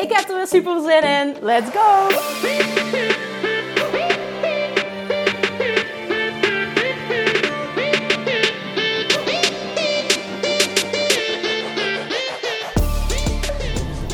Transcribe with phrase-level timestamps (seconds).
[0.00, 1.36] Ik heb er weer super zin in.
[1.40, 2.08] Let's go!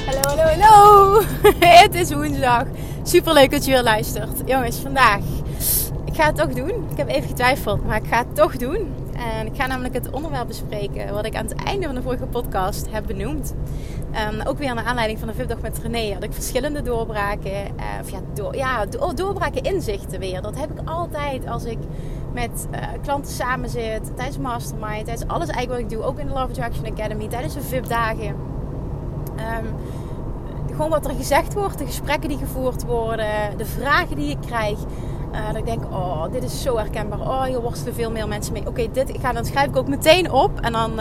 [0.06, 1.22] Hallo, hallo, hallo!
[1.58, 2.64] Het is woensdag.
[3.02, 4.42] Super leuk dat je weer luistert.
[4.44, 5.20] Jongens, vandaag.
[6.04, 6.88] Ik ga het toch doen.
[6.90, 8.94] Ik heb even getwijfeld, maar ik ga het toch doen.
[9.38, 12.26] En ik ga namelijk het onderwerp bespreken wat ik aan het einde van de vorige
[12.26, 13.54] podcast heb benoemd.
[14.18, 17.52] Um, ook weer naar aanleiding van de VIP-dag met René had ik verschillende doorbraken.
[17.52, 18.20] Uh, of ja,
[18.52, 20.42] ja do doorbraken inzichten weer.
[20.42, 21.78] Dat heb ik altijd als ik
[22.32, 24.16] met uh, klanten samen zit.
[24.16, 25.04] Tijdens Mastermind.
[25.04, 26.08] Tijdens alles eigenlijk wat ik doe.
[26.08, 27.28] Ook in de Love Attraction Academy.
[27.28, 28.26] Tijdens de VIP-dagen.
[28.26, 29.74] Um,
[30.70, 31.78] gewoon wat er gezegd wordt.
[31.78, 33.56] De gesprekken die gevoerd worden.
[33.56, 34.78] De vragen die ik krijg.
[35.32, 37.20] Uh, dat ik denk, oh, dit is zo herkenbaar.
[37.20, 38.66] Oh, hier worstelen veel meer mensen mee.
[38.66, 40.60] Oké, dit ik ga, dan schrijf ik ook meteen op.
[40.60, 41.00] En dan,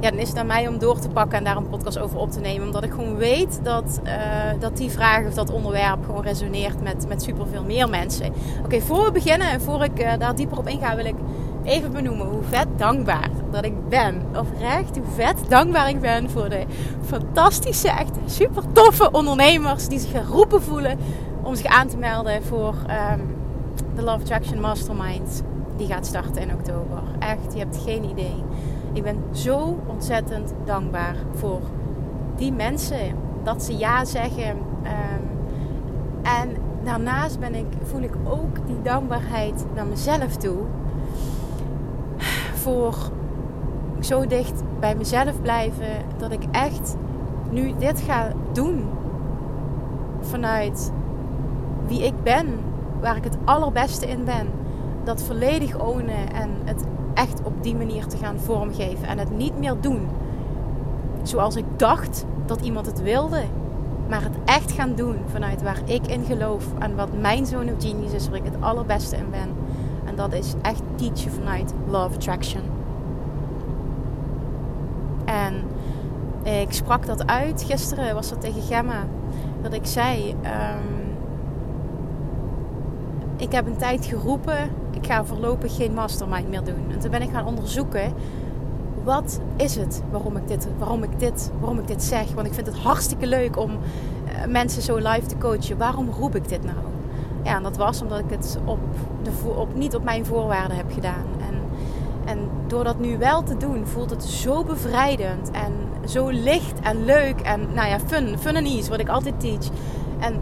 [0.00, 2.18] ja, dan is het aan mij om door te pakken en daar een podcast over
[2.18, 2.66] op te nemen.
[2.66, 4.12] Omdat ik gewoon weet dat, uh,
[4.58, 8.32] dat die vraag of dat onderwerp gewoon resoneert met, met superveel meer mensen.
[8.64, 11.16] Oké, voor we beginnen en voor ik daar dieper op inga, wil ik
[11.64, 14.22] even benoemen hoe vet dankbaar dat ik ben.
[14.36, 16.64] Oprecht, hoe vet dankbaar ik ben voor de
[17.04, 20.98] fantastische, echt super toffe ondernemers die zich geroepen voelen
[21.42, 22.74] om zich aan te melden voor...
[23.12, 23.34] Um,
[23.94, 25.42] de Love Attraction Mastermind.
[25.76, 27.02] Die gaat starten in oktober.
[27.18, 28.42] Echt, je hebt geen idee.
[28.96, 31.60] Ik ben zo ontzettend dankbaar voor
[32.36, 33.14] die mensen.
[33.42, 34.48] Dat ze ja zeggen.
[34.50, 35.28] Um,
[36.22, 36.48] en
[36.84, 40.58] daarnaast ben ik, voel ik ook die dankbaarheid naar mezelf toe.
[42.54, 42.96] Voor
[44.00, 46.04] zo dicht bij mezelf blijven.
[46.16, 46.96] Dat ik echt
[47.50, 48.84] nu dit ga doen.
[50.20, 50.92] Vanuit
[51.86, 52.46] wie ik ben
[53.00, 54.48] waar ik het allerbeste in ben.
[55.04, 56.84] Dat volledig ownen en het
[57.14, 59.08] echt op die manier te gaan vormgeven.
[59.08, 60.08] En het niet meer doen
[61.22, 63.42] zoals ik dacht dat iemand het wilde.
[64.08, 66.64] Maar het echt gaan doen vanuit waar ik in geloof.
[66.78, 69.48] En wat mijn zone of genius is, waar ik het allerbeste in ben.
[70.04, 72.62] En dat is echt teachen vanuit Love Attraction.
[75.24, 75.54] En
[76.42, 77.62] ik sprak dat uit.
[77.62, 79.06] Gisteren was dat tegen Gemma.
[79.62, 80.30] Dat ik zei...
[80.30, 80.95] Um,
[83.36, 86.90] ik heb een tijd geroepen, ik ga voorlopig geen mastermind meer doen.
[86.90, 88.12] En toen ben ik gaan onderzoeken,
[89.04, 92.32] wat is het waarom ik dit, waarom ik dit, waarom ik dit zeg?
[92.34, 95.78] Want ik vind het hartstikke leuk om uh, mensen zo live te coachen.
[95.78, 96.76] Waarom roep ik dit nou?
[97.42, 98.78] Ja, en dat was omdat ik het op
[99.22, 99.30] de,
[99.74, 101.26] niet op mijn voorwaarden heb gedaan.
[101.48, 101.54] En,
[102.24, 105.72] en door dat nu wel te doen, voelt het zo bevrijdend en
[106.08, 109.68] zo licht en leuk en nou ja, fun, fun en ease, wat ik altijd teach.
[110.18, 110.34] En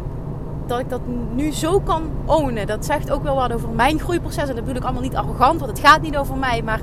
[0.66, 1.00] dat ik dat
[1.34, 2.66] nu zo kan ownen.
[2.66, 4.48] Dat zegt ook wel wat over mijn groeiproces.
[4.48, 6.62] En dat bedoel ik allemaal niet arrogant, want het gaat niet over mij.
[6.62, 6.80] Maar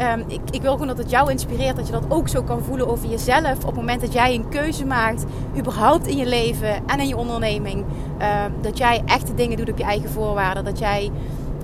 [0.00, 1.76] um, ik, ik, wil gewoon dat het jou inspireert.
[1.76, 3.56] Dat je dat ook zo kan voelen over jezelf.
[3.58, 5.24] Op het moment dat jij een keuze maakt,
[5.58, 7.84] überhaupt in je leven en in je onderneming.
[8.44, 10.64] Um, dat jij echte dingen doet op je eigen voorwaarden.
[10.64, 11.10] Dat jij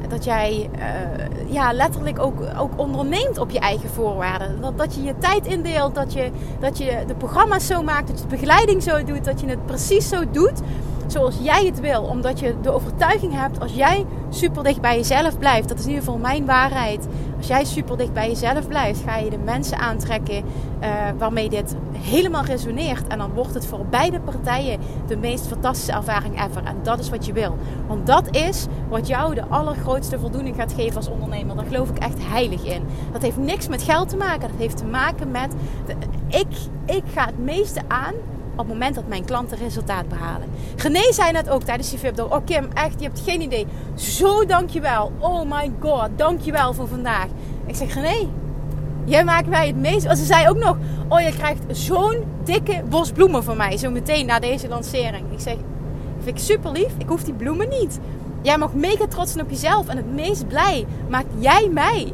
[0.09, 4.61] dat jij uh, ja, letterlijk ook, ook onderneemt op je eigen voorwaarden.
[4.61, 6.31] Dat, dat je je tijd indeelt, dat je,
[6.61, 9.67] dat je de programma's zo maakt, dat je de begeleiding zo doet, dat je het
[9.67, 10.61] precies zo doet
[11.07, 12.03] zoals jij het wil.
[12.03, 15.91] Omdat je de overtuiging hebt, als jij super dicht bij jezelf blijft, dat is in
[15.91, 17.07] ieder geval mijn waarheid.
[17.37, 20.45] Als jij super dicht bij jezelf blijft, ga je de mensen aantrekken
[20.83, 20.89] uh,
[21.19, 23.07] waarmee dit helemaal resoneert.
[23.07, 26.65] En dan wordt het voor beide partijen de meest fantastische ervaring ever.
[26.65, 27.57] En dat is wat je wil.
[27.87, 31.57] Want dat is wat jou de allergrootste voldoening gaat geven als ondernemer.
[31.57, 32.83] Daar geloof ik echt heilig in.
[33.13, 34.49] Dat heeft niks met geld te maken.
[34.49, 35.55] Dat heeft te maken met.
[35.87, 35.95] De,
[36.29, 36.47] ik,
[36.97, 38.15] ik ga het meeste aan
[38.57, 40.49] op het moment dat mijn klanten resultaat behalen.
[40.77, 43.67] René zei net ook tijdens die VIP Oh Kim, echt, je hebt geen idee.
[43.95, 45.13] Zo dankjewel.
[45.19, 47.27] Oh my god, dankjewel voor vandaag.
[47.67, 48.29] Ik zeg René,
[49.05, 50.03] jij maakt mij het meest...
[50.03, 50.77] Ze zei ook nog,
[51.09, 53.77] oh je krijgt zo'n dikke bos bloemen van mij.
[53.77, 55.33] Zo meteen na deze lancering.
[55.33, 55.57] Ik zeg,
[56.23, 56.93] vind ik super lief.
[56.99, 57.99] Ik hoef die bloemen niet.
[58.43, 59.89] Jij mag mega trots zijn op jezelf.
[59.89, 62.13] En het meest blij maakt jij mij.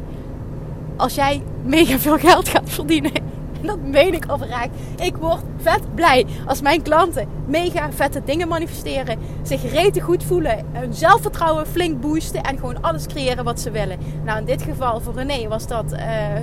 [0.95, 3.11] Als jij mega veel geld gaat verdienen
[3.61, 4.69] dat meen ik oprecht.
[4.99, 9.19] Ik word vet blij als mijn klanten mega vette dingen manifesteren.
[9.41, 10.65] Zich rete goed voelen.
[10.71, 12.43] Hun zelfvertrouwen flink boosten.
[12.43, 13.97] En gewoon alles creëren wat ze willen.
[14.23, 15.99] Nou, in dit geval voor René was dat uh,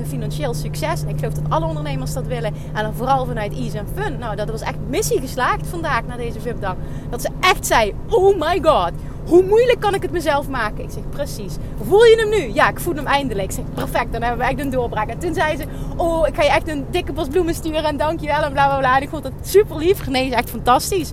[0.06, 1.02] financieel succes.
[1.02, 2.54] En ik geloof dat alle ondernemers dat willen.
[2.74, 4.18] En dan vooral vanuit ease en fun.
[4.18, 6.76] Nou, dat was echt missie geslaagd vandaag na deze VIP-dag.
[7.10, 8.92] Dat ze echt zei, oh my god.
[9.28, 10.84] Hoe moeilijk kan ik het mezelf maken?
[10.84, 11.56] Ik zeg, precies.
[11.82, 12.54] Voel je hem nu?
[12.54, 13.48] Ja, ik voel hem eindelijk.
[13.48, 14.12] Ik zeg, perfect.
[14.12, 15.08] Dan hebben we echt een doorbraak.
[15.08, 15.64] En toen zei ze,
[15.96, 17.84] oh, ik ga je echt een dikke bos bloemen sturen.
[17.84, 18.98] En dankjewel en bla bla bla.
[19.08, 20.06] Ik vond het super lief.
[20.06, 21.12] Nee, is echt fantastisch.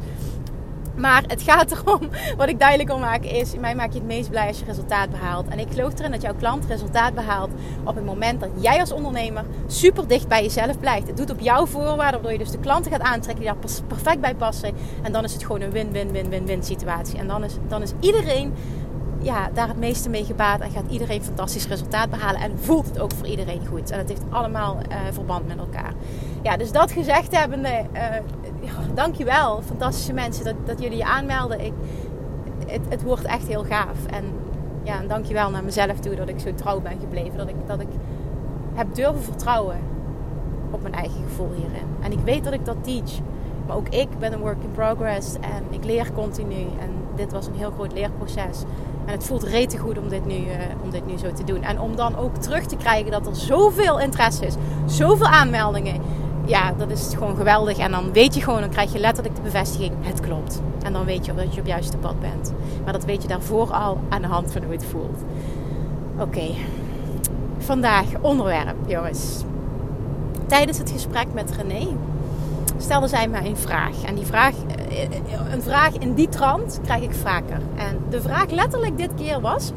[0.95, 1.99] Maar het gaat erom,
[2.37, 4.65] wat ik duidelijk wil maken is, in mij maak je het meest blij als je
[4.65, 5.47] resultaat behaalt.
[5.47, 7.49] En ik geloof erin dat jouw klant resultaat behaalt
[7.83, 11.07] op het moment dat jij als ondernemer super dicht bij jezelf blijft.
[11.07, 14.21] Het doet op jouw voorwaarden, waardoor je dus de klanten gaat aantrekken die daar perfect
[14.21, 14.73] bij passen.
[15.03, 17.17] En dan is het gewoon een win-win-win-win-win situatie.
[17.17, 18.53] En dan is, dan is iedereen
[19.21, 22.41] ja, daar het meeste mee gebaat en gaat iedereen fantastisch resultaat behalen.
[22.41, 23.91] En voelt het ook voor iedereen goed.
[23.91, 25.93] En het heeft allemaal uh, verband met elkaar.
[26.45, 28.01] Ja, dus dat gezegd hebbende, uh,
[28.93, 31.65] dankjewel, fantastische mensen, dat, dat jullie je aanmelden.
[31.65, 31.73] Ik,
[32.67, 34.05] het, het wordt echt heel gaaf.
[34.05, 34.23] En
[34.83, 37.37] ja, en dankjewel naar mezelf toe dat ik zo trouw ben gebleven.
[37.37, 37.87] Dat ik, dat ik
[38.73, 39.77] heb durven vertrouwen
[40.71, 41.87] op mijn eigen gevoel hierin.
[42.01, 43.19] En ik weet dat ik dat teach.
[43.67, 46.61] Maar ook ik ben een work in progress en ik leer continu.
[46.79, 48.63] En dit was een heel groot leerproces.
[49.05, 51.63] En het voelt rete goed om dit, nu, uh, om dit nu zo te doen.
[51.63, 54.55] En om dan ook terug te krijgen dat er zoveel interesse is,
[54.85, 56.01] zoveel aanmeldingen
[56.45, 57.77] ja, dat is gewoon geweldig.
[57.77, 60.61] En dan weet je gewoon, dan krijg je letterlijk de bevestiging, het klopt.
[60.83, 62.53] En dan weet je dat je op het juiste pad bent.
[62.83, 65.23] Maar dat weet je daarvoor al aan de hand van hoe het voelt.
[66.19, 66.47] Oké,
[67.57, 69.43] vandaag onderwerp, jongens.
[70.47, 71.87] Tijdens het gesprek met René
[72.77, 74.03] stelde zij mij een vraag.
[74.05, 74.53] En die vraag,
[74.89, 75.09] eh,
[75.51, 77.59] een vraag in die trant krijg ik vaker.
[77.75, 79.71] En de vraag letterlijk dit keer was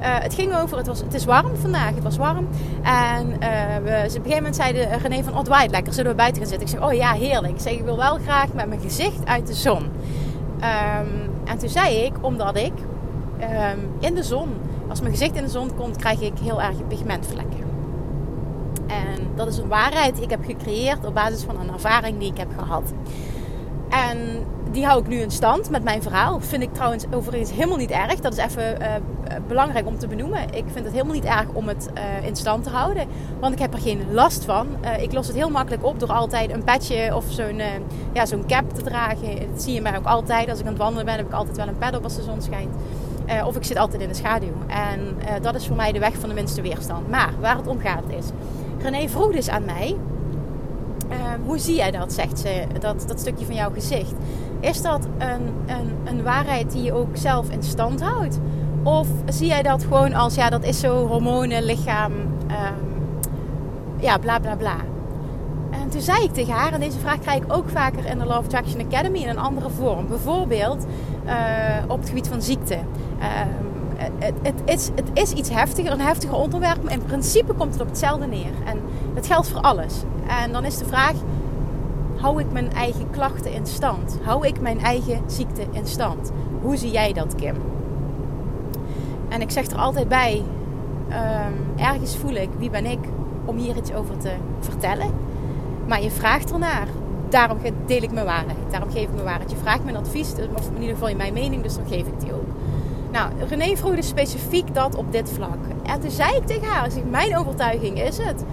[0.00, 2.48] het ging over, het, was, het is warm vandaag, het was warm.
[2.82, 3.36] En uh,
[3.82, 6.50] we, op een gegeven moment zeiden René van, oh het lekker, zullen we buiten gaan
[6.50, 6.68] zitten?
[6.68, 7.52] Ik zeg, oh ja, heerlijk.
[7.52, 9.82] Ik zeg, ik wil wel graag met mijn gezicht uit de zon.
[9.82, 12.72] Um, en toen zei ik, omdat ik
[13.40, 14.48] um, in de zon,
[14.88, 17.64] als mijn gezicht in de zon komt, krijg ik heel erg pigmentvlekken.
[18.86, 22.30] En dat is een waarheid die ik heb gecreëerd op basis van een ervaring die
[22.30, 22.92] ik heb gehad.
[23.88, 24.18] En
[24.72, 26.40] die hou ik nu in stand met mijn verhaal.
[26.40, 28.20] Vind ik trouwens overigens helemaal niet erg.
[28.20, 28.86] Dat is even uh,
[29.48, 30.42] belangrijk om te benoemen.
[30.42, 33.06] Ik vind het helemaal niet erg om het uh, in stand te houden.
[33.40, 34.66] Want ik heb er geen last van.
[34.84, 37.60] Uh, ik los het heel makkelijk op door altijd een petje of zo'n
[38.12, 39.38] ja, zo'n cap te dragen.
[39.52, 40.48] Dat zie je mij ook altijd.
[40.48, 42.22] Als ik aan het wandelen ben, heb ik altijd wel een pad op als de
[42.22, 42.74] zon schijnt.
[43.46, 44.52] of ik zit altijd in de schaduw.
[44.66, 47.08] En dat is voor mij de weg van de minste weerstand.
[47.08, 48.26] Maar waar het om gaat is...
[48.78, 49.96] René vroeg dus aan mij...
[51.44, 54.12] Hoe zie jij dat, zegt ze, dat, dat stukje van jouw gezicht?
[54.60, 58.38] Is dat een, een, een waarheid die je ook zelf in stand houdt?
[58.82, 63.08] Of zie jij dat gewoon als, ja, dat is zo hormonen, lichaam, um,
[63.96, 64.76] ja, bla bla bla.
[65.70, 68.24] En toen zei ik tegen haar, en deze vraag krijg ik ook vaker in de
[68.24, 70.08] Love Attraction Academy in een andere vorm.
[70.08, 70.86] Bijvoorbeeld
[71.26, 71.32] uh,
[71.88, 72.78] op het gebied van ziekte.
[74.18, 77.82] Het, het, is, het is iets heftiger, een heftiger onderwerp, maar in principe komt het
[77.82, 78.52] op hetzelfde neer.
[78.64, 78.80] En
[79.14, 79.94] dat geldt voor alles.
[80.44, 81.12] En dan is de vraag,
[82.20, 84.18] hou ik mijn eigen klachten in stand?
[84.22, 86.32] Hou ik mijn eigen ziekte in stand?
[86.62, 87.54] Hoe zie jij dat, Kim?
[89.28, 90.42] En ik zeg er altijd bij,
[91.08, 92.98] um, ergens voel ik, wie ben ik
[93.44, 95.10] om hier iets over te vertellen?
[95.86, 96.86] Maar je vraagt ernaar.
[97.28, 98.70] Daarom deel ik mijn waarheid.
[98.70, 99.50] Daarom geef ik mijn waarheid.
[99.50, 102.06] Je vraagt mijn advies, dus- of in ieder geval in mijn mening, dus dan geef
[102.06, 102.48] ik die ook.
[103.12, 105.58] Nou, René vroeg dus specifiek dat op dit vlak.
[105.82, 108.44] En toen zei ik tegen haar, mijn overtuiging is het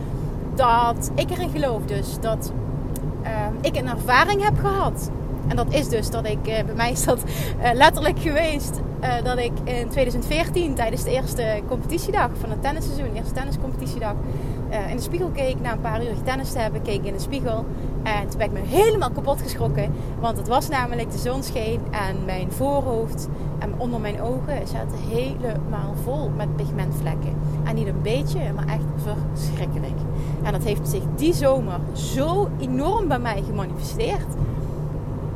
[0.56, 2.52] dat ik erin geloof dus dat
[3.62, 5.10] ik een ervaring heb gehad.
[5.48, 9.14] En dat is dus dat ik, uh, bij mij is dat uh, letterlijk geweest, uh,
[9.24, 14.16] dat ik in 2014 tijdens de eerste competitiedag van het tennisseizoen, de eerste tenniscompetitiedag,
[14.90, 15.60] in de spiegel keek.
[15.62, 17.66] Na een paar uur tennis te hebben, keek ik in de spiegel.
[18.16, 19.94] En toen ben ik me helemaal kapot geschrokken.
[20.20, 23.28] Want het was namelijk de zon scheen en mijn voorhoofd
[23.60, 27.34] en onder mijn ogen zaten helemaal vol met pigmentvlekken.
[27.64, 28.84] En niet een beetje, maar echt
[29.36, 29.98] verschrikkelijk.
[30.44, 34.36] En dat heeft zich die zomer zo enorm bij mij gemanifesteerd.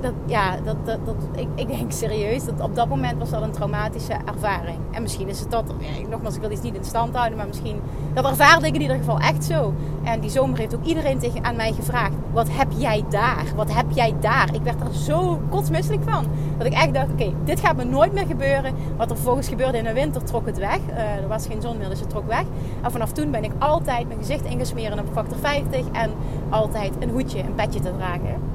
[0.02, 3.52] Dat, ja, dat, dat, ik, ik denk serieus dat op dat moment was dat een
[3.52, 4.78] traumatische ervaring.
[4.92, 5.74] En misschien is het dat,
[6.10, 7.82] nogmaals, ik wil iets niet in stand houden, maar misschien,
[8.14, 9.74] dat ervaarde ik in ieder geval echt zo.
[10.04, 13.46] En die zomer heeft ook iedereen tegen, aan mij gevraagd, wat heb jij daar?
[13.56, 14.54] Wat heb jij daar?
[14.54, 16.26] Ik werd er zo kotsmisselijk van.
[16.58, 18.74] Dat ik echt dacht, oké, dit gaat me nooit meer gebeuren.
[18.98, 20.80] Wat er vervolgens gebeurde in de winter, trok het weg.
[20.90, 22.44] Uh, er was geen zon meer, dus het trok weg.
[22.82, 26.12] En vanaf toen ben ik altijd mijn gezicht ingesmeren op factor 50 en
[26.50, 28.51] altijd een hoedje, een petje te dragen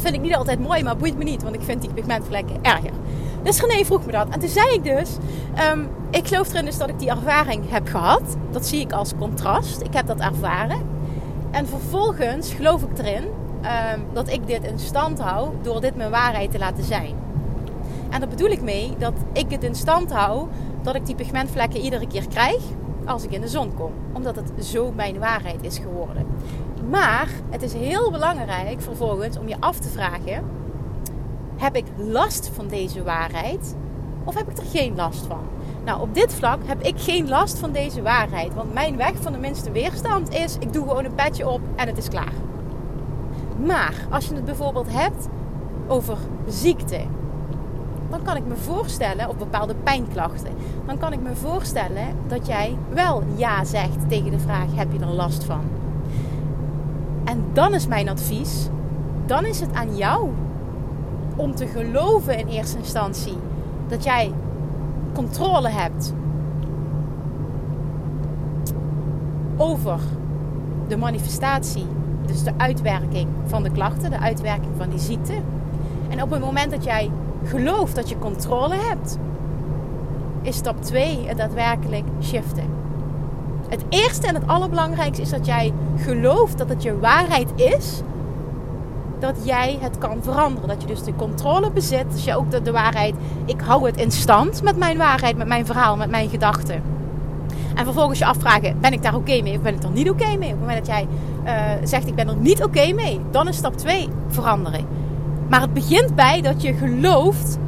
[0.00, 1.42] vind ik niet altijd mooi, maar boeit me niet.
[1.42, 2.92] Want ik vind die pigmentvlekken erger.
[3.42, 4.28] Dus René vroeg me dat.
[4.28, 5.10] En toen zei ik dus,
[5.72, 8.36] um, ik geloof erin dus dat ik die ervaring heb gehad.
[8.50, 9.80] Dat zie ik als contrast.
[9.80, 10.80] Ik heb dat ervaren.
[11.50, 13.24] En vervolgens geloof ik erin
[13.62, 17.14] ehm, dat ik dit in stand hou door dit mijn waarheid te laten zijn.
[18.10, 20.46] En daar bedoel ik mee dat ik het in stand hou
[20.82, 22.60] dat ik die pigmentvlekken iedere keer krijg
[23.08, 23.92] als ik in de zon kom.
[24.12, 26.26] Omdat het zo mijn waarheid is geworden.
[26.88, 30.44] Maar het is heel belangrijk vervolgens om je af te vragen:
[31.56, 33.76] heb ik last van deze waarheid
[34.24, 35.40] of heb ik er geen last van?
[35.84, 38.54] Nou, op dit vlak heb ik geen last van deze waarheid.
[38.54, 41.86] Want mijn weg van de minste weerstand is: ik doe gewoon een petje op en
[41.86, 42.32] het is klaar.
[43.66, 45.28] Maar als je het bijvoorbeeld hebt
[45.86, 47.00] over ziekte,
[48.10, 50.52] dan kan ik me voorstellen, of bepaalde pijnklachten,
[50.86, 54.98] dan kan ik me voorstellen dat jij wel ja zegt tegen de vraag: heb je
[54.98, 55.64] er last van?
[57.24, 58.68] En dan is mijn advies,
[59.26, 60.30] dan is het aan jou
[61.36, 63.36] om te geloven in eerste instantie
[63.88, 64.32] dat jij
[65.14, 66.14] controle hebt
[69.56, 69.98] over
[70.88, 71.86] de manifestatie,
[72.26, 75.34] dus de uitwerking van de klachten, de uitwerking van die ziekte.
[76.08, 77.10] En op het moment dat jij
[77.44, 79.18] gelooft dat je controle hebt,
[80.42, 82.64] is stap 2 het daadwerkelijk shiften.
[83.68, 88.02] Het eerste en het allerbelangrijkste is dat jij gelooft dat het je waarheid is
[89.20, 90.68] dat jij het kan veranderen.
[90.68, 92.12] Dat je dus de controle bezit.
[92.12, 93.14] Dus je ook de, de waarheid.
[93.44, 96.82] Ik hou het in stand met mijn waarheid, met mijn verhaal, met mijn gedachten.
[97.74, 100.36] En vervolgens je afvragen: ben ik daar oké mee of ben ik er niet oké
[100.36, 100.52] mee?
[100.52, 101.06] Op het moment dat jij
[101.44, 104.86] uh, zegt: ik ben er niet oké mee, dan is stap 2 veranderen.
[105.48, 107.58] Maar het begint bij dat je gelooft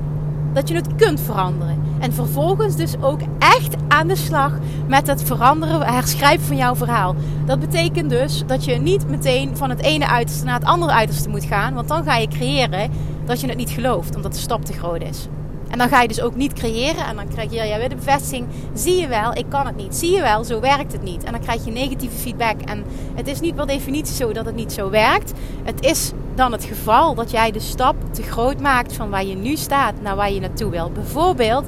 [0.53, 1.79] dat je het kunt veranderen.
[1.99, 4.53] En vervolgens dus ook echt aan de slag
[4.89, 7.15] met het veranderen, herschrijven van jouw verhaal.
[7.47, 11.29] Dat betekent dus dat je niet meteen van het ene uiterste naar het andere uiterste
[11.29, 11.75] moet gaan.
[11.75, 12.91] Want dan ga je creëren
[13.25, 15.29] dat je het niet gelooft, omdat de stap te groot is.
[15.71, 18.47] En dan ga je dus ook niet creëren en dan krijg je weer de bevestiging.
[18.75, 19.97] Zie je wel, ik kan het niet.
[19.97, 21.25] Zie je wel, zo werkt het niet.
[21.25, 22.61] En dan krijg je negatieve feedback.
[22.61, 22.85] En
[23.15, 25.33] het is niet per definitie zo dat het niet zo werkt.
[25.63, 29.35] Het is dan het geval dat jij de stap te groot maakt van waar je
[29.35, 30.91] nu staat naar waar je naartoe wil.
[30.91, 31.65] Bijvoorbeeld,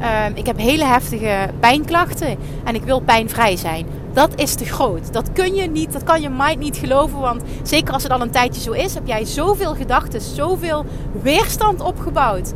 [0.00, 3.86] uh, ik heb hele heftige pijnklachten en ik wil pijnvrij zijn.
[4.12, 5.12] Dat is te groot.
[5.12, 7.20] Dat kun je niet, dat kan je mind niet geloven.
[7.20, 10.84] Want zeker als het al een tijdje zo is, heb jij zoveel gedachten, zoveel
[11.22, 12.52] weerstand opgebouwd.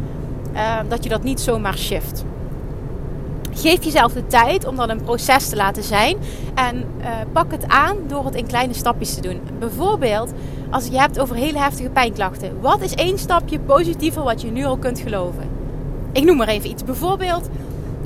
[0.59, 2.25] Uh, dat je dat niet zomaar shift.
[3.53, 6.17] Geef jezelf de tijd om dat een proces te laten zijn.
[6.55, 9.41] En uh, pak het aan door het in kleine stapjes te doen.
[9.59, 10.33] Bijvoorbeeld,
[10.71, 12.61] als je hebt over hele heftige pijnklachten.
[12.61, 15.49] Wat is één stapje positiever wat je nu al kunt geloven?
[16.13, 16.85] Ik noem maar even iets.
[16.85, 17.49] Bijvoorbeeld,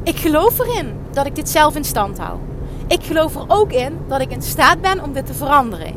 [0.03, 2.39] ik geloof erin dat ik dit zelf in stand hou.
[2.87, 5.95] Ik geloof er ook in dat ik in staat ben om dit te veranderen.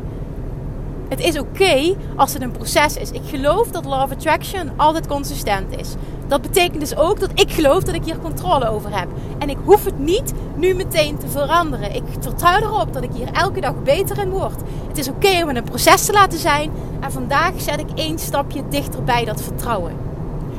[1.08, 3.10] Het is oké als het een proces is.
[3.10, 5.94] Ik geloof dat Law of Attraction altijd consistent is.
[6.26, 9.08] Dat betekent dus ook dat ik geloof dat ik hier controle over heb.
[9.38, 11.94] En ik hoef het niet nu meteen te veranderen.
[11.94, 14.60] Ik vertrouw erop dat ik hier elke dag beter in word.
[14.88, 16.70] Het is oké om het een proces te laten zijn.
[17.00, 19.92] En vandaag zet ik één stapje dichter bij dat vertrouwen.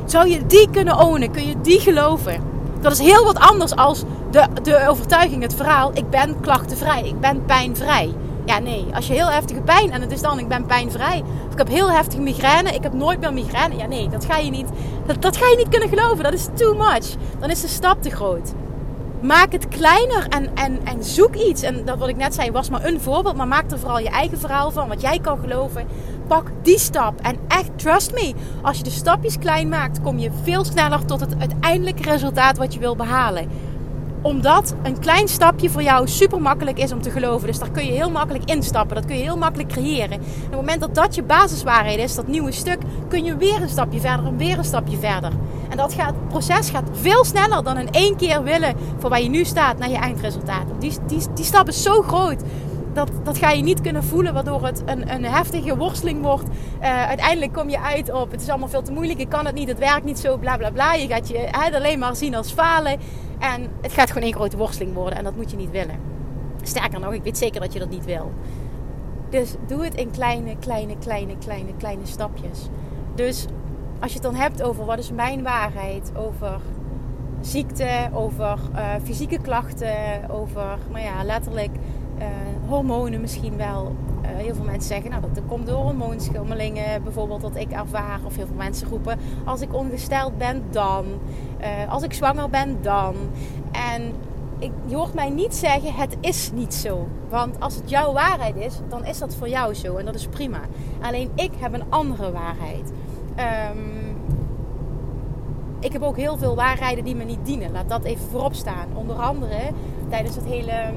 [0.06, 1.32] Zou je die kunnen ownen?
[1.32, 2.42] Kun je die geloven?
[2.82, 5.92] Dat is heel wat anders als de, de overtuiging, het verhaal.
[5.94, 7.02] Ik ben klachtenvrij.
[7.08, 8.14] Ik ben pijnvrij.
[8.48, 8.86] Ja, nee.
[8.94, 11.24] Als je heel heftige pijn en het is dan ik ben pijnvrij.
[11.46, 12.72] Of ik heb heel heftige migraine.
[12.72, 13.76] Ik heb nooit meer migraine.
[13.76, 14.10] Ja, nee.
[14.10, 14.68] Dat ga je niet,
[15.06, 16.24] dat, dat ga je niet kunnen geloven.
[16.24, 17.16] Dat is too much.
[17.40, 18.54] Dan is de stap te groot.
[19.22, 21.62] Maak het kleiner en, en, en zoek iets.
[21.62, 23.36] En dat wat ik net zei was maar een voorbeeld.
[23.36, 24.88] Maar maak er vooral je eigen verhaal van.
[24.88, 25.88] Wat jij kan geloven.
[26.28, 27.20] Pak die stap.
[27.22, 28.34] En echt, trust me.
[28.62, 32.74] Als je de stapjes klein maakt, kom je veel sneller tot het uiteindelijke resultaat wat
[32.74, 33.50] je wil behalen
[34.28, 37.48] omdat een klein stapje voor jou super makkelijk is om te geloven.
[37.48, 38.96] Dus daar kun je heel makkelijk instappen.
[38.96, 40.12] Dat kun je heel makkelijk creëren.
[40.12, 42.78] En op het moment dat dat je basiswaarheid is, dat nieuwe stuk,
[43.10, 45.32] kun je weer een stapje verder en weer een stapje verder.
[45.70, 49.30] En dat gaat, proces gaat veel sneller dan in één keer willen voor waar je
[49.30, 50.66] nu staat naar je eindresultaat.
[50.80, 52.42] Die, die, die stap is zo groot.
[52.94, 56.46] Dat, dat ga je niet kunnen voelen, waardoor het een, een heftige worsteling wordt.
[56.82, 59.56] Uh, uiteindelijk kom je uit op: het is allemaal veel te moeilijk, ik kan het
[59.56, 60.94] niet, het werkt niet zo, bla bla bla.
[60.94, 63.00] Je gaat je alleen maar zien als falen.
[63.40, 65.96] En het gaat gewoon één grote worsteling worden en dat moet je niet willen.
[66.62, 68.32] Sterker nog, ik weet zeker dat je dat niet wil.
[69.30, 72.68] Dus doe het in kleine, kleine, kleine, kleine, kleine stapjes.
[73.16, 73.46] Dus
[74.00, 76.60] als je het dan hebt over wat is mijn waarheid, over
[77.42, 81.72] ziekte, over uh, fysieke klachten, over, nou ja, letterlijk
[82.20, 82.26] uh,
[82.70, 83.96] hormonen misschien wel.
[84.22, 88.20] Uh, heel veel mensen zeggen, nou dat komt door hormoonschommelingen bijvoorbeeld wat ik ervaar.
[88.26, 91.06] Of heel veel mensen roepen, als ik ongesteld ben dan.
[91.62, 93.16] Uh, als ik zwanger ben dan.
[93.72, 94.14] En
[94.60, 97.08] ik, je hoort mij niet zeggen, het is niet zo.
[97.30, 99.96] Want als het jouw waarheid is, dan is dat voor jou zo.
[99.96, 100.60] En dat is prima.
[101.02, 102.92] Alleen ik heb een andere waarheid.
[103.72, 104.16] Um,
[105.80, 107.72] ik heb ook heel veel waarheden die me niet dienen.
[107.72, 108.88] Laat dat even voorop staan.
[108.94, 109.60] Onder andere
[110.10, 110.92] tijdens het hele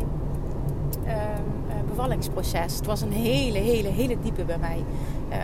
[1.88, 2.76] bevallingsproces.
[2.76, 4.84] Het was een hele, hele, hele diepe bij mij.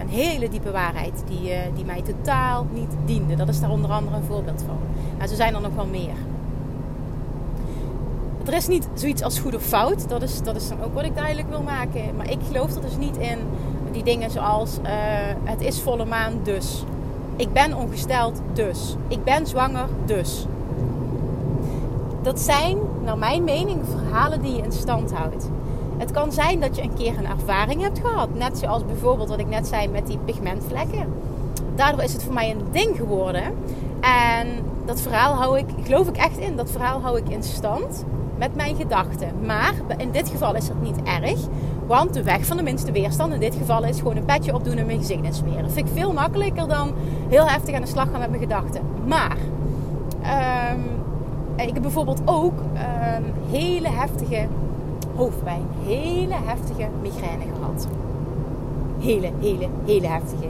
[0.02, 3.35] een hele diepe waarheid die, die mij totaal niet diende.
[3.35, 4.78] Dat is daar onder andere een voorbeeld van.
[5.18, 6.14] En zo zijn er nog wel meer
[8.46, 10.08] er is niet zoiets als goed of fout.
[10.08, 12.16] Dat is, dat is dan ook wat ik duidelijk wil maken.
[12.16, 13.38] Maar ik geloof er dus niet in
[13.92, 14.78] die dingen zoals
[15.44, 16.85] het is volle maan dus.
[17.37, 18.96] Ik ben ongesteld dus.
[19.08, 20.46] Ik ben zwanger dus.
[22.23, 25.49] Dat zijn, naar mijn mening, verhalen die je in stand houdt.
[25.99, 28.35] Het kan zijn dat je een keer een ervaring hebt gehad.
[28.35, 31.07] Net zoals bijvoorbeeld wat ik net zei met die pigmentvlekken.
[31.75, 33.43] Daardoor is het voor mij een ding geworden.
[34.00, 34.47] En
[34.85, 38.05] dat verhaal hou ik, geloof ik echt in, dat verhaal hou ik in stand
[38.38, 39.29] met mijn gedachten.
[39.45, 41.38] Maar in dit geval is dat niet erg.
[41.87, 44.76] Want de weg van de minste weerstand in dit geval is gewoon een petje opdoen
[44.76, 45.62] en mijn gezicht insmeren.
[45.62, 46.93] Dat vind ik veel makkelijker dan
[47.29, 48.83] heel heftig aan de slag gaan met mijn gedachten.
[49.07, 49.37] Maar
[50.75, 50.85] um,
[51.57, 54.47] ik heb bijvoorbeeld ook um, hele heftige
[55.16, 55.62] hoofdpijn.
[55.85, 57.87] Hele heftige migraine gehad.
[58.99, 60.49] Hele, hele, hele heftige.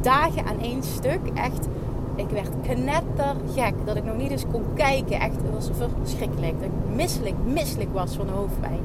[0.00, 1.20] Dagen aan één stuk.
[1.34, 1.68] Echt
[2.14, 3.74] ik werd knettergek.
[3.84, 5.20] Dat ik nog niet eens kon kijken.
[5.20, 5.70] Echt, het was
[6.02, 6.60] verschrikkelijk.
[6.60, 8.80] Dat ik misselijk, misselijk was van de hoofdpijn.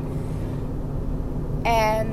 [1.62, 2.08] En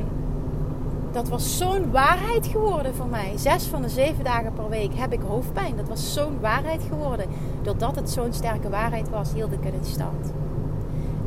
[1.13, 3.33] dat was zo'n waarheid geworden voor mij.
[3.37, 5.77] Zes van de zeven dagen per week heb ik hoofdpijn.
[5.77, 7.27] Dat was zo'n waarheid geworden.
[7.63, 10.33] Doordat het zo'n sterke waarheid was, hield ik het in stand.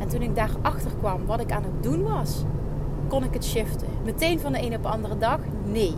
[0.04, 2.42] En toen ik daarachter kwam wat ik aan het doen was,
[3.08, 3.88] kon ik het shiften.
[4.04, 5.38] Meteen van de een op de andere dag?
[5.64, 5.94] Nee.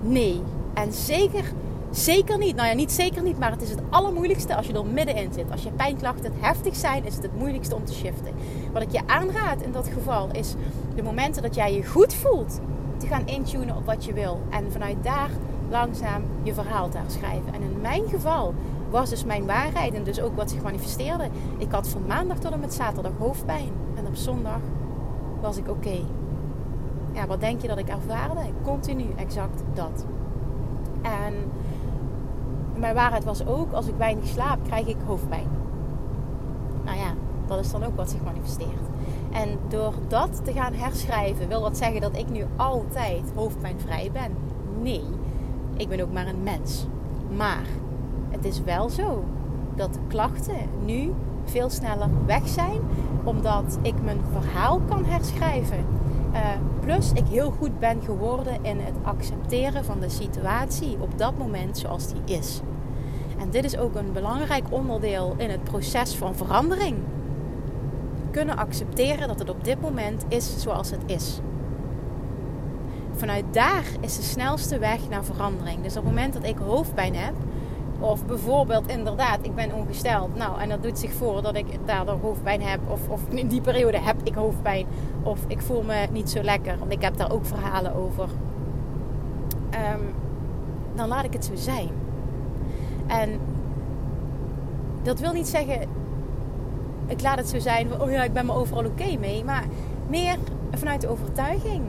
[0.00, 0.42] Nee.
[0.74, 1.44] En zeker
[1.90, 2.56] Zeker niet.
[2.56, 5.50] Nou ja, niet zeker niet, maar het is het allermoeilijkste als je er middenin zit.
[5.50, 8.32] Als je pijnklachten heftig zijn, is het het moeilijkste om te shiften.
[8.72, 10.54] Wat ik je aanraad in dat geval is
[10.94, 12.60] de momenten dat jij je goed voelt,
[12.96, 14.40] te gaan intunen op wat je wil.
[14.50, 15.30] En vanuit daar
[15.70, 17.54] langzaam je verhaal te herschrijven.
[17.54, 18.54] En in mijn geval
[18.92, 21.28] was dus mijn waarheid en dus ook wat zich manifesteerde.
[21.58, 23.70] Ik had van maandag tot en met zaterdag hoofdpijn.
[23.94, 24.60] En op zondag
[25.40, 25.98] was ik oké.
[27.12, 28.40] Ja, wat denk je dat ik ervaarde?
[28.62, 30.04] Continu exact dat.
[31.02, 31.34] En
[32.76, 35.48] mijn waarheid was ook, als ik weinig slaap, krijg ik hoofdpijn.
[36.84, 37.14] Nou ja,
[37.46, 38.88] dat is dan ook wat zich manifesteert.
[39.30, 44.36] En door dat te gaan herschrijven, wil dat zeggen dat ik nu altijd hoofdpijnvrij ben?
[44.82, 45.04] Nee,
[45.76, 46.86] ik ben ook maar een mens.
[47.36, 47.66] Maar
[48.32, 49.24] het is wel zo
[49.76, 51.12] dat de klachten nu
[51.44, 52.80] veel sneller weg zijn,
[53.24, 55.84] omdat ik mijn verhaal kan herschrijven.
[56.32, 56.38] Uh,
[56.80, 61.78] plus ik heel goed ben geworden in het accepteren van de situatie op dat moment
[61.78, 62.60] zoals die is.
[63.38, 66.96] En dit is ook een belangrijk onderdeel in het proces van verandering.
[68.30, 71.40] Kunnen accepteren dat het op dit moment is zoals het is.
[73.12, 75.82] Vanuit daar is de snelste weg naar verandering.
[75.82, 77.34] Dus op het moment dat ik hoofdpijn heb,
[78.02, 80.36] of bijvoorbeeld inderdaad, ik ben ongesteld.
[80.36, 82.80] Nou, en dat doet zich voor dat ik daardoor hoofdpijn heb.
[82.88, 84.86] Of, of in die periode heb ik hoofdpijn.
[85.22, 86.78] Of ik voel me niet zo lekker.
[86.78, 88.28] Want ik heb daar ook verhalen over.
[89.70, 90.00] Ehm,
[90.94, 91.88] dan laat ik het zo zijn.
[93.06, 93.40] En
[95.02, 95.80] dat wil niet zeggen,
[97.06, 99.44] ik laat het zo zijn, oh ja, ik ben me overal oké mee.
[99.44, 99.64] Maar
[100.08, 100.36] meer
[100.70, 101.82] vanuit de overtuiging.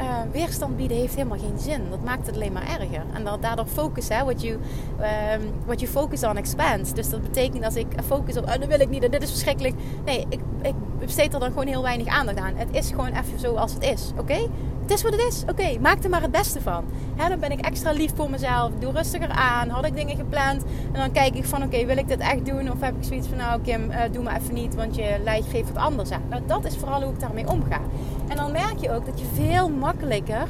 [0.00, 1.82] Uh, weerstand bieden heeft helemaal geen zin.
[1.90, 3.02] Dat maakt het alleen maar erger.
[3.12, 6.94] En daardoor focus, hè, what you, um, what you focus on expands.
[6.94, 9.30] Dus dat betekent als ik focus op, oh, dat wil ik niet en dit is
[9.30, 9.74] verschrikkelijk.
[10.04, 12.52] Nee, ik, ik besteed er dan gewoon heel weinig aandacht aan.
[12.56, 14.48] Het is gewoon even zo als het is, oké?
[14.90, 15.42] Het is wat het is.
[15.48, 16.84] Oké, maak er maar het beste van.
[17.16, 18.70] Hè, dan ben ik extra lief voor mezelf.
[18.78, 19.68] Doe rustiger aan.
[19.68, 20.62] Had ik dingen gepland.
[20.92, 22.70] En dan kijk ik van oké, wil ik dit echt doen?
[22.70, 24.74] Of heb ik zoiets van nou Kim, uh, doe maar even niet.
[24.74, 26.22] Want je lijf geeft wat anders aan.
[26.28, 27.80] Nou, dat is vooral hoe ik daarmee omga.
[28.28, 30.46] En dan merk je ook dat je veel makkelijker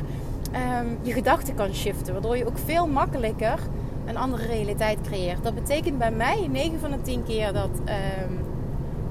[0.81, 2.13] um, je gedachten kan shiften.
[2.13, 3.59] Waardoor je ook veel makkelijker
[4.07, 5.43] een andere realiteit creëert.
[5.43, 8.39] Dat betekent bij mij 9 van de 10 keer dat um,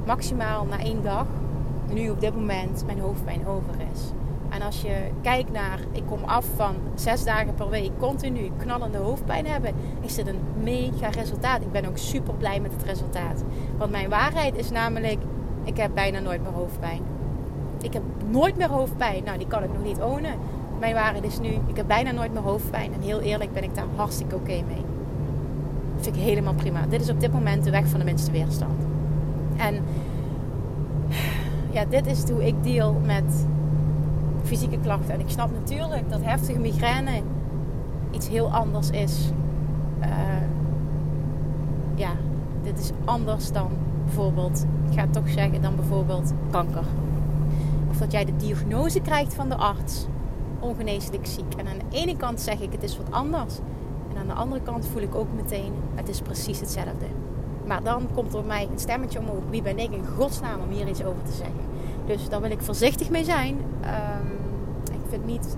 [0.06, 1.26] maximaal na één dag,
[1.92, 4.02] nu op dit moment, mijn hoofdpijn over is.
[4.50, 8.98] En als je kijkt naar, ik kom af van zes dagen per week continu knallende
[8.98, 11.62] hoofdpijn hebben, is dit een mega resultaat.
[11.62, 13.44] Ik ben ook super blij met het resultaat.
[13.78, 15.20] Want mijn waarheid is namelijk,
[15.64, 17.02] ik heb bijna nooit meer hoofdpijn.
[17.82, 19.24] Ik heb nooit meer hoofdpijn.
[19.24, 20.34] Nou, die kan ik nog niet ownen.
[20.80, 22.94] Mijn waarheid is nu, ik heb bijna nooit meer hoofdpijn.
[22.94, 24.86] En heel eerlijk ben ik daar hartstikke oké mee.
[25.96, 26.86] Vind ik helemaal prima.
[26.90, 28.84] Dit is op dit moment de weg van de minste weerstand.
[29.58, 29.84] En
[31.72, 33.46] ja, dit is hoe ik deal met
[34.44, 35.14] fysieke klachten.
[35.14, 37.22] En ik snap natuurlijk dat heftige migraine
[38.12, 39.32] iets heel anders is.
[40.02, 40.08] Uh,
[41.96, 42.12] ja,
[42.64, 43.72] dit is anders dan
[44.04, 46.86] bijvoorbeeld, ik ga het toch zeggen, dan bijvoorbeeld kanker.
[47.90, 50.08] Of dat jij de diagnose krijgt van de arts,
[50.60, 51.54] ongeneeslijk ziek.
[51.58, 53.58] En aan de ene kant zeg ik het is wat anders.
[54.12, 57.06] En aan de andere kant voel ik ook meteen, het is precies hetzelfde.
[57.66, 59.44] Maar dan komt er mij een stemmetje omhoog.
[59.50, 61.69] Wie ben ik in godsnaam om hier iets over te zeggen?
[62.10, 63.58] Dus daar wil ik voorzichtig mee zijn.
[63.84, 64.32] Um,
[64.92, 65.58] ik vind niet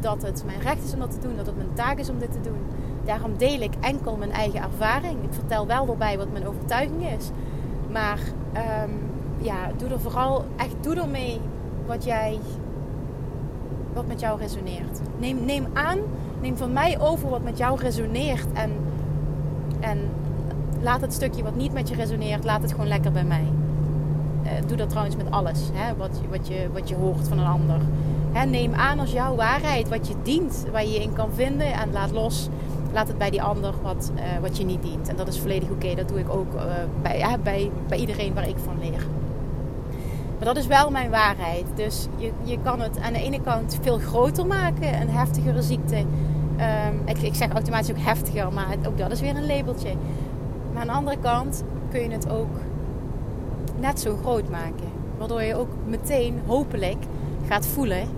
[0.00, 2.18] dat het mijn recht is om dat te doen, dat het mijn taak is om
[2.18, 2.58] dit te doen.
[3.04, 5.22] Daarom deel ik enkel mijn eigen ervaring.
[5.22, 7.30] Ik vertel wel erbij wat mijn overtuiging is.
[7.90, 8.18] Maar
[8.84, 8.90] um,
[9.38, 11.40] ja, doe er vooral echt doe ermee
[11.86, 12.38] wat jij
[13.92, 15.00] wat met jou resoneert.
[15.18, 15.98] Neem, neem aan,
[16.40, 18.70] neem van mij over wat met jou resoneert en,
[19.80, 19.98] en
[20.80, 23.46] laat het stukje wat niet met je resoneert, laat het gewoon lekker bij mij.
[24.46, 27.46] Uh, doe dat trouwens met alles, hè, wat, wat, je, wat je hoort van een
[27.46, 27.78] ander.
[28.32, 31.72] Hè, neem aan als jouw waarheid, wat je dient, waar je je in kan vinden
[31.72, 32.48] en laat los.
[32.92, 35.08] Laat het bij die ander wat, uh, wat je niet dient.
[35.08, 35.94] En dat is volledig oké.
[35.94, 36.62] Dat doe ik ook uh,
[37.02, 39.06] bij, bij, bij iedereen waar ik van leer.
[40.36, 41.64] Maar dat is wel mijn waarheid.
[41.74, 45.96] Dus je, je kan het aan de ene kant veel groter maken, een heftigere ziekte.
[45.96, 49.90] Um, ik, ik, zeg automatisch ook heftiger, maar ook dat is weer een labeltje.
[50.72, 52.50] Maar aan de andere kant kun je het ook
[53.80, 54.92] net zo groot maken.
[55.18, 57.04] Waardoor je ook meteen hopelijk
[57.48, 58.08] gaat voelen.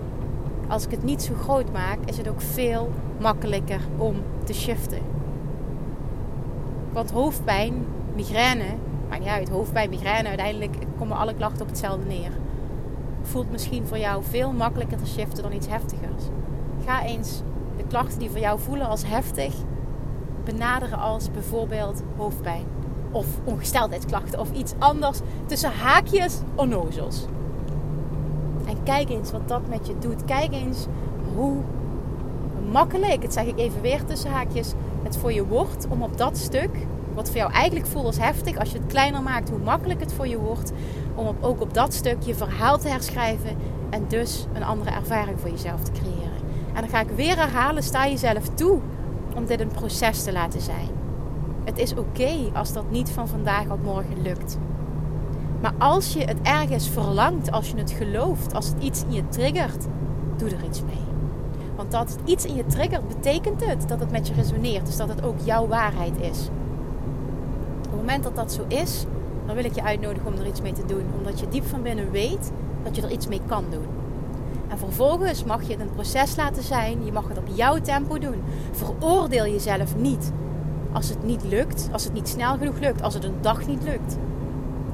[0.67, 5.01] Als ik het niet zo groot maak, is het ook veel makkelijker om te shiften.
[6.91, 7.73] Want hoofdpijn,
[8.15, 8.65] migraine,
[9.09, 12.31] maakt niet uit, hoofdpijn, migraine, uiteindelijk komen alle klachten op hetzelfde neer.
[13.21, 16.23] Voelt misschien voor jou veel makkelijker te shiften dan iets heftigers.
[16.85, 17.41] Ga eens
[17.77, 19.53] de klachten die voor jou voelen als heftig
[20.43, 22.65] benaderen als bijvoorbeeld hoofdpijn
[23.11, 27.25] of ongesteldheidsklachten of iets anders tussen haakjes onnozels.
[28.65, 30.25] En kijk eens wat dat met je doet.
[30.25, 30.85] Kijk eens
[31.35, 31.57] hoe
[32.71, 36.37] makkelijk, het zeg ik even weer tussen haakjes, het voor je wordt om op dat
[36.37, 36.69] stuk
[37.13, 40.13] wat voor jou eigenlijk voelt als heftig, als je het kleiner maakt, hoe makkelijk het
[40.13, 40.71] voor je wordt
[41.15, 43.57] om op, ook op dat stuk je verhaal te herschrijven
[43.89, 46.37] en dus een andere ervaring voor jezelf te creëren.
[46.73, 48.79] En dan ga ik weer herhalen, sta jezelf toe
[49.35, 50.98] om dit een proces te laten zijn.
[51.63, 54.57] Het is oké als dat niet van vandaag op morgen lukt.
[55.61, 59.27] Maar als je het ergens verlangt, als je het gelooft, als het iets in je
[59.27, 59.85] triggert,
[60.37, 61.07] doe er iets mee.
[61.75, 64.85] Want dat het iets in je triggert, betekent het dat het met je resoneert.
[64.85, 66.49] Dus dat het ook jouw waarheid is
[68.09, 69.05] moment dat dat zo is,
[69.45, 71.03] dan wil ik je uitnodigen om er iets mee te doen.
[71.17, 72.51] Omdat je diep van binnen weet
[72.83, 73.85] dat je er iets mee kan doen.
[74.67, 77.05] En vervolgens mag je het een proces laten zijn.
[77.05, 78.43] Je mag het op jouw tempo doen.
[78.71, 80.31] Veroordeel jezelf niet
[80.91, 83.83] als het niet lukt, als het niet snel genoeg lukt, als het een dag niet
[83.83, 84.17] lukt.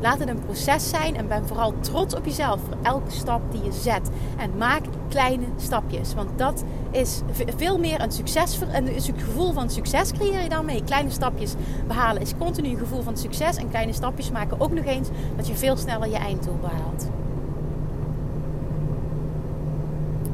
[0.01, 3.63] Laat het een proces zijn en ben vooral trots op jezelf voor elke stap die
[3.63, 4.09] je zet.
[4.37, 6.13] En maak kleine stapjes.
[6.13, 7.21] Want dat is
[7.57, 10.83] veel meer een, succes, een gevoel van succes creëer je dan mee.
[10.83, 11.53] Kleine stapjes
[11.87, 13.57] behalen is continu een gevoel van succes.
[13.57, 17.09] En kleine stapjes maken ook nog eens dat je veel sneller je einddoel behaalt.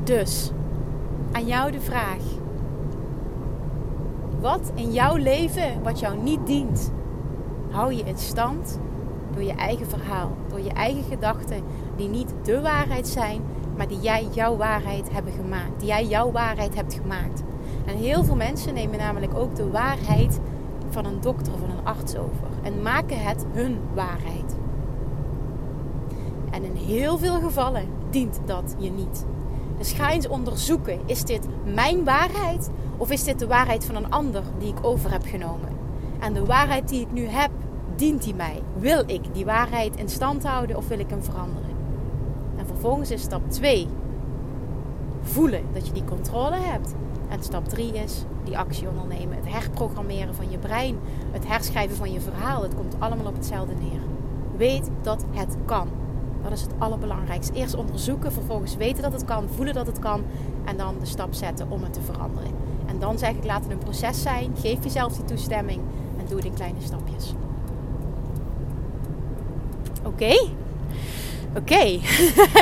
[0.03, 0.51] Dus,
[1.31, 2.40] aan jou de vraag.
[4.41, 6.91] Wat in jouw leven wat jou niet dient,
[7.69, 8.79] hou je in stand
[9.33, 11.63] door je eigen verhaal, door je eigen gedachten,
[11.95, 13.41] die niet de waarheid zijn,
[13.77, 15.79] maar die jij jouw waarheid hebben gemaakt.
[15.79, 17.43] Die jij jouw waarheid hebt gemaakt.
[17.85, 20.39] En heel veel mensen nemen namelijk ook de waarheid
[20.89, 24.55] van een dokter of van een arts over en maken het hun waarheid.
[26.51, 29.25] En in heel veel gevallen dient dat je niet.
[29.81, 34.11] Dus ga eens onderzoeken: is dit mijn waarheid of is dit de waarheid van een
[34.11, 35.69] ander die ik over heb genomen?
[36.19, 37.49] En de waarheid die ik nu heb,
[37.95, 38.61] dient die mij?
[38.77, 41.69] Wil ik die waarheid in stand houden of wil ik hem veranderen?
[42.57, 43.87] En vervolgens is stap 2
[45.21, 46.93] voelen dat je die controle hebt.
[47.29, 49.35] En stap 3 is die actie ondernemen.
[49.35, 50.97] Het herprogrammeren van je brein.
[51.31, 52.61] Het herschrijven van je verhaal.
[52.63, 54.01] Het komt allemaal op hetzelfde neer.
[54.57, 55.87] Weet dat het kan.
[56.43, 57.53] Dat is het allerbelangrijkste.
[57.53, 60.23] Eerst onderzoeken, vervolgens weten dat het kan, voelen dat het kan.
[60.65, 62.51] En dan de stap zetten om het te veranderen.
[62.85, 64.53] En dan zeg ik laat het een proces zijn.
[64.61, 65.81] Geef jezelf die toestemming
[66.19, 67.33] en doe het in kleine stapjes.
[70.05, 70.49] Oké?
[71.57, 71.99] Oké.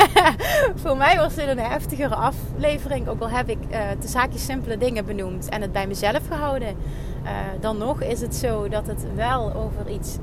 [0.82, 3.08] Voor mij was dit een heftigere aflevering.
[3.08, 6.76] Ook al heb ik uh, de zaakjes simpele dingen benoemd en het bij mezelf gehouden.
[7.24, 10.18] Uh, dan nog is het zo dat het wel over iets.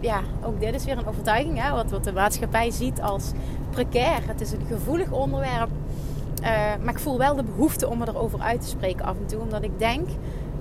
[0.00, 1.62] Ja, ook dit is weer een overtuiging.
[1.62, 3.32] Hè, wat, wat de maatschappij ziet als
[3.70, 4.20] precair.
[4.26, 5.70] Het is een gevoelig onderwerp.
[6.82, 9.40] maar ik voel wel de behoefte om erover uit te spreken af en toe.
[9.40, 10.08] Omdat ik denk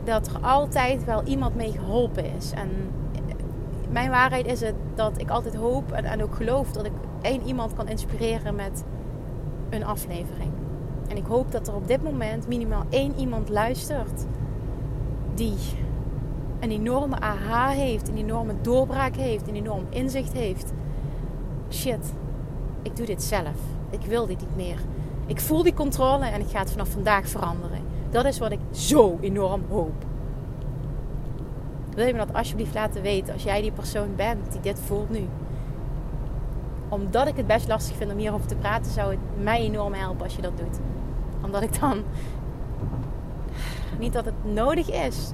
[0.03, 2.51] dat er altijd wel iemand mee geholpen is.
[2.51, 2.69] En
[3.89, 7.41] mijn waarheid is het dat ik altijd hoop en, en ook geloof dat ik één
[7.45, 8.83] iemand kan inspireren met
[9.69, 10.51] een aflevering.
[11.07, 14.25] En ik hoop dat er op dit moment minimaal één iemand luistert
[15.33, 15.57] die
[16.59, 20.73] een enorme aha heeft, een enorme doorbraak heeft, een enorm inzicht heeft.
[21.71, 22.13] Shit,
[22.81, 23.55] ik doe dit zelf.
[23.89, 24.79] Ik wil dit niet meer.
[25.25, 27.81] Ik voel die controle en ik ga het vanaf vandaag veranderen.
[28.09, 30.05] Dat is wat ik zo enorm hoop.
[31.95, 35.09] wil je me dat alsjeblieft laten weten als jij die persoon bent die dit voelt
[35.09, 35.27] nu.
[36.89, 40.23] Omdat ik het best lastig vind om hierover te praten, zou het mij enorm helpen
[40.23, 40.79] als je dat doet.
[41.43, 42.03] Omdat ik dan
[43.99, 45.31] niet dat het nodig is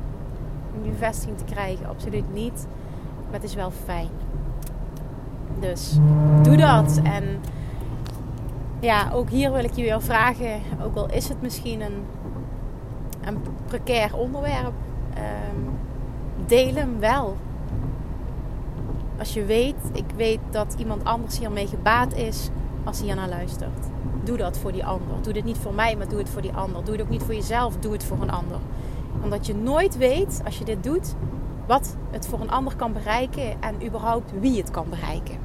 [0.75, 2.67] om die bevestiging te krijgen, absoluut niet.
[3.25, 4.09] Maar het is wel fijn.
[5.59, 5.97] Dus
[6.41, 6.99] doe dat.
[7.03, 7.23] En
[8.79, 12.05] ja, ook hier wil ik je weer vragen, ook al is het misschien een,
[13.21, 14.73] een precair onderwerp,
[15.17, 15.69] um,
[16.45, 17.37] deel hem wel.
[19.19, 22.49] Als je weet, ik weet dat iemand anders hiermee gebaat is
[22.83, 23.87] als hij naar luistert.
[24.23, 25.21] Doe dat voor die ander.
[25.21, 26.83] Doe dit niet voor mij, maar doe het voor die ander.
[26.83, 28.57] Doe het ook niet voor jezelf, doe het voor een ander.
[29.23, 31.15] Omdat je nooit weet, als je dit doet,
[31.65, 35.37] wat het voor een ander kan bereiken en überhaupt wie het kan bereiken.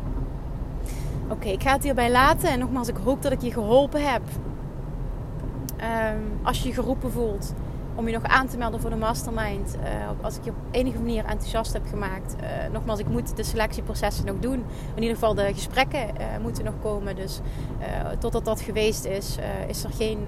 [1.29, 2.51] Oké, ik ga het hierbij laten.
[2.51, 4.23] En nogmaals, ik hoop dat ik je geholpen heb.
[6.13, 7.55] Um, als je je geroepen voelt
[7.99, 9.77] om je nog aan te melden voor de mastermind.
[9.77, 12.35] Uh, als ik je op enige manier enthousiast heb gemaakt.
[12.41, 14.65] Uh, nogmaals, ik moet de selectieprocessen nog doen.
[14.95, 17.17] In ieder geval de gesprekken uh, moeten nog komen.
[17.17, 17.41] Dus
[18.19, 19.37] totdat dat geweest is,
[19.69, 20.19] is er geen,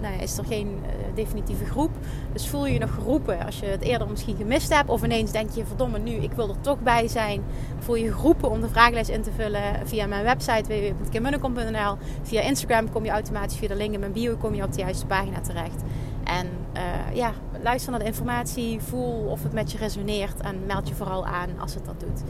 [0.00, 0.80] nou, is er geen
[1.14, 1.90] definitieve groep.
[2.32, 4.88] Dus voel je je nog geroepen als je het eerder misschien gemist hebt.
[4.88, 7.42] Of ineens denk je, verdomme nu, ik wil er toch bij zijn.
[7.78, 11.96] Voel je geroepen om de vragenlijst in te vullen via mijn website www.kimmunnekom.nl.
[12.22, 14.80] Via Instagram kom je automatisch via de link in mijn bio kom je op de
[14.80, 15.82] juiste pagina terecht.
[16.24, 20.88] En uh, ja, luister naar de informatie, voel of het met je resoneert en meld
[20.88, 22.22] je vooral aan als het dat doet.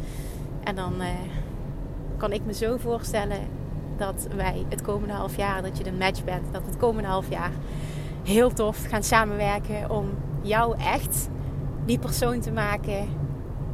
[0.64, 1.07] En dan uh,
[2.16, 3.38] kan ik me zo voorstellen
[3.96, 7.31] dat wij het komende half jaar, dat je de match bent, dat het komende half
[7.31, 7.53] jaar
[8.22, 10.09] heel tof gaan samenwerken om
[10.42, 11.29] jou echt
[11.85, 13.09] die persoon te maken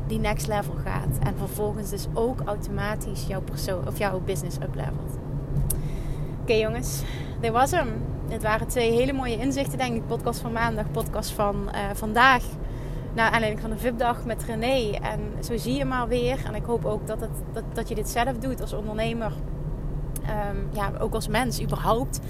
[0.07, 1.18] die next level gaat.
[1.22, 5.18] En vervolgens dus ook automatisch jouw persoon of jouw business uplevelt.
[6.40, 7.02] Oké jongens,
[7.40, 7.88] dit was hem.
[8.29, 10.07] Het waren twee hele mooie inzichten, denk ik.
[10.07, 12.45] Podcast van maandag, podcast van uh, vandaag.
[13.15, 14.91] Naar aanleiding van de VIP-dag met René.
[14.91, 16.45] En zo zie je maar weer.
[16.45, 17.19] En ik hoop ook dat,
[17.53, 19.33] dat, dat je dit zelf doet als ondernemer.
[20.23, 22.21] Um, ja, ook als mens überhaupt.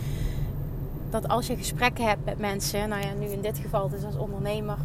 [1.11, 4.17] Dat als je gesprekken hebt met mensen, nou ja, nu in dit geval dus als
[4.17, 4.77] ondernemer,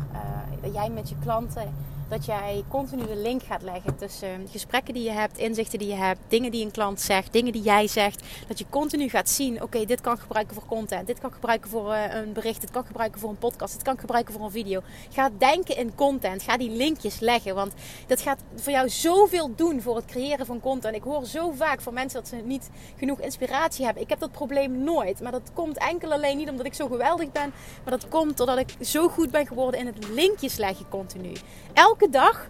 [0.63, 1.73] uh, jij met je klanten
[2.11, 5.95] dat jij continu de link gaat leggen tussen gesprekken die je hebt, inzichten die je
[5.95, 8.23] hebt, dingen die een klant zegt, dingen die jij zegt.
[8.47, 11.35] Dat je continu gaat zien, oké, dit kan ik gebruiken voor content, dit kan ik
[11.35, 13.99] gebruiken voor uh, een bericht, dit kan ik gebruiken voor een podcast, dit kan ik
[13.99, 14.81] gebruiken voor een video.
[15.09, 17.73] Ga denken in content, ga die linkjes leggen, want
[18.07, 20.95] dat gaat voor jou zoveel doen voor het creëren van content.
[20.95, 24.03] Ik hoor zo vaak van mensen dat ze niet genoeg inspiratie hebben.
[24.03, 27.31] Ik heb dat probleem nooit, maar dat komt enkel alleen niet omdat ik zo geweldig
[27.31, 31.33] ben, maar dat komt doordat ik zo goed ben geworden in het linkjes leggen continu.
[31.73, 32.47] Elke elke dag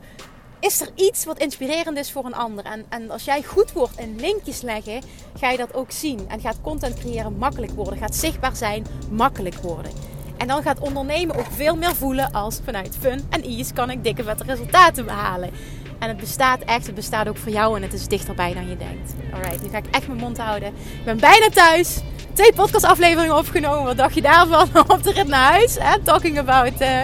[0.59, 2.65] is er iets wat inspirerend is voor een ander.
[2.65, 5.01] En, en als jij goed wordt in linkjes leggen,
[5.37, 6.19] ga je dat ook zien.
[6.27, 7.97] En gaat content creëren makkelijk worden.
[7.97, 9.91] Gaat zichtbaar zijn makkelijk worden.
[10.37, 14.03] En dan gaat ondernemen ook veel meer voelen als vanuit fun en ease kan ik
[14.03, 15.51] dikke vette resultaten behalen.
[15.99, 18.77] En het bestaat echt, het bestaat ook voor jou en het is dichterbij dan je
[18.77, 19.13] denkt.
[19.33, 20.67] Alright, nu ga ik echt mijn mond houden.
[20.67, 22.01] Ik ben bijna thuis
[22.34, 23.84] twee podcastafleveringen opgenomen.
[23.84, 25.78] Wat dacht je daarvan op de rit naar huis?
[25.80, 26.00] Hè?
[26.00, 27.02] Talking about uh,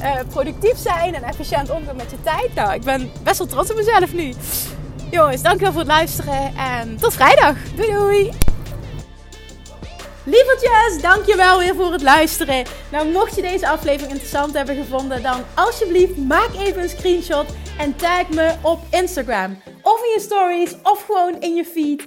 [0.00, 2.54] uh, productief zijn en efficiënt omgaan met je tijd.
[2.54, 4.32] Nou, ik ben best wel trots op mezelf nu.
[5.10, 7.56] Jongens, dankjewel voor het luisteren en tot vrijdag.
[7.76, 8.30] Doei doei!
[10.24, 12.64] Lievertjes, dankjewel weer voor het luisteren.
[12.90, 17.46] Nou, mocht je deze aflevering interessant hebben gevonden, dan alsjeblieft maak even een screenshot
[17.78, 19.62] en tag me op Instagram.
[19.82, 22.06] Of in je stories, of gewoon in je feed.